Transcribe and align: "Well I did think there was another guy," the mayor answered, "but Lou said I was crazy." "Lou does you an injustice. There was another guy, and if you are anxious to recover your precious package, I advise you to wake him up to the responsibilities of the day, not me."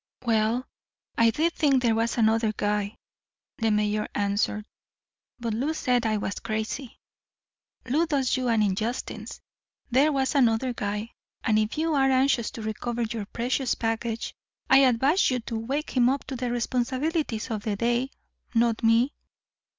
"Well 0.25 0.67
I 1.15 1.29
did 1.29 1.53
think 1.53 1.83
there 1.83 1.93
was 1.93 2.17
another 2.17 2.51
guy," 2.57 2.97
the 3.59 3.69
mayor 3.69 4.07
answered, 4.15 4.65
"but 5.39 5.53
Lou 5.53 5.75
said 5.75 6.07
I 6.07 6.17
was 6.17 6.39
crazy." 6.39 6.97
"Lou 7.85 8.07
does 8.07 8.35
you 8.35 8.47
an 8.47 8.63
injustice. 8.63 9.39
There 9.91 10.11
was 10.11 10.33
another 10.33 10.73
guy, 10.73 11.11
and 11.43 11.59
if 11.59 11.77
you 11.77 11.93
are 11.93 12.09
anxious 12.09 12.49
to 12.49 12.63
recover 12.63 13.03
your 13.03 13.27
precious 13.27 13.75
package, 13.75 14.33
I 14.71 14.79
advise 14.79 15.29
you 15.29 15.39
to 15.41 15.55
wake 15.59 15.91
him 15.91 16.09
up 16.09 16.23
to 16.27 16.35
the 16.35 16.49
responsibilities 16.49 17.51
of 17.51 17.61
the 17.61 17.75
day, 17.75 18.09
not 18.55 18.81
me." 18.81 19.13